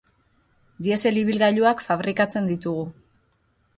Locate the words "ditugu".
2.53-2.87